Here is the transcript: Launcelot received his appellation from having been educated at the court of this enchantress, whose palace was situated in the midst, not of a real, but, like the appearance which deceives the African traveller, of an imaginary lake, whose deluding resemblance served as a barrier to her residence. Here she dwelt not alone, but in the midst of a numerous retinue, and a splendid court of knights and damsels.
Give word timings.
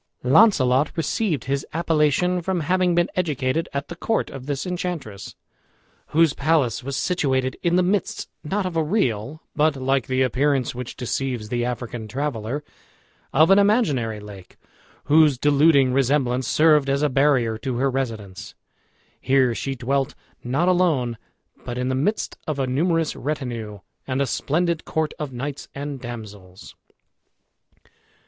Launcelot 0.23 0.91
received 0.95 1.43
his 1.43 1.63
appellation 1.75 2.41
from 2.41 2.61
having 2.61 2.95
been 2.95 3.07
educated 3.15 3.69
at 3.71 3.87
the 3.87 3.95
court 3.95 4.31
of 4.31 4.47
this 4.47 4.65
enchantress, 4.65 5.35
whose 6.07 6.33
palace 6.33 6.83
was 6.83 6.97
situated 6.97 7.55
in 7.61 7.75
the 7.75 7.83
midst, 7.83 8.27
not 8.43 8.65
of 8.65 8.75
a 8.75 8.83
real, 8.83 9.43
but, 9.55 9.75
like 9.75 10.07
the 10.07 10.23
appearance 10.23 10.73
which 10.73 10.95
deceives 10.97 11.49
the 11.49 11.63
African 11.63 12.07
traveller, 12.07 12.63
of 13.31 13.51
an 13.51 13.59
imaginary 13.59 14.19
lake, 14.19 14.57
whose 15.03 15.37
deluding 15.37 15.93
resemblance 15.93 16.47
served 16.47 16.89
as 16.89 17.03
a 17.03 17.07
barrier 17.09 17.55
to 17.59 17.77
her 17.77 17.91
residence. 17.91 18.55
Here 19.19 19.53
she 19.53 19.75
dwelt 19.75 20.15
not 20.43 20.67
alone, 20.67 21.15
but 21.63 21.77
in 21.77 21.89
the 21.89 21.93
midst 21.93 22.37
of 22.47 22.57
a 22.57 22.65
numerous 22.65 23.15
retinue, 23.15 23.81
and 24.07 24.19
a 24.19 24.25
splendid 24.25 24.83
court 24.83 25.13
of 25.19 25.31
knights 25.31 25.67
and 25.75 25.99
damsels. 26.01 26.73